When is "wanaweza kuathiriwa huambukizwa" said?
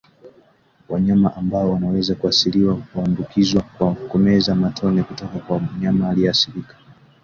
1.71-3.61